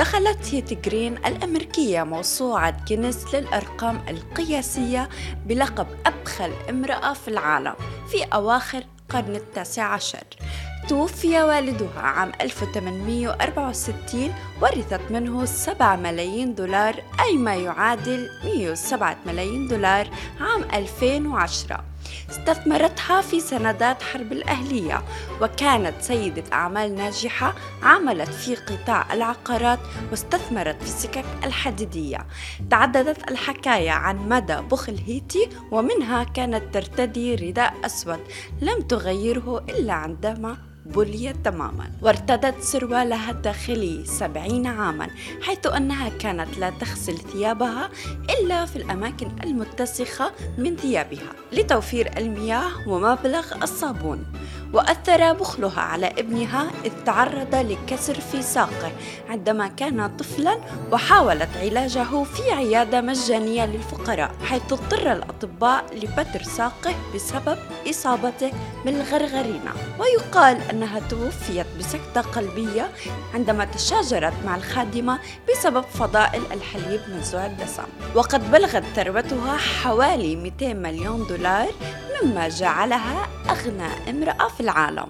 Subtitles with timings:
[0.00, 5.08] دخلت هيتي جرين الأمريكية موسوعة جينيس للأرقام القياسية
[5.46, 7.74] بلقب أبخل امرأة في العالم
[8.10, 10.24] في أواخر القرن التاسع عشر.
[10.88, 20.08] توفي والدها عام 1864 ورثت منه 7 ملايين دولار أي ما يعادل 107 ملايين دولار
[20.40, 21.84] عام 2010
[22.30, 25.02] استثمرتها في سندات حرب الأهلية
[25.42, 29.78] وكانت سيدة أعمال ناجحة عملت في قطاع العقارات
[30.10, 32.26] واستثمرت في السكك الحديدية.
[32.70, 38.20] تعددت الحكاية عن مدى بخل هيتي ومنها كانت ترتدي رداء أسود
[38.60, 41.90] لم تغيره إلا عندما بليت تماما.
[42.02, 45.08] وارتدت سروالها الداخلي سبعين عاما
[45.42, 47.90] حيث أنها كانت لا تغسل ثيابها
[48.30, 54.24] إلا في الأماكن المتسخة من ثيابها لتوفير المياه ومبلغ الصابون.
[54.72, 58.92] وأثر بخلها على ابنها إذ تعرض لكسر في ساقه
[59.28, 60.58] عندما كان طفلا
[60.92, 67.58] وحاولت علاجه في عيادة مجانية للفقراء حيث اضطر الأطباء لبتر ساقه بسبب
[67.90, 68.52] إصابته
[68.84, 69.72] بالغرغرينة.
[69.98, 72.90] ويقال أنها توفيت بسكتة قلبية
[73.34, 75.18] عندما تشاجرت مع الخادمة
[75.50, 77.82] بسبب فضائل الحليب منزوع الدسم.
[78.14, 81.68] وقد بلغت ثروتها حوالي 200 مليون دولار
[82.22, 85.06] مما جعلها أغنى امرأة في العالم.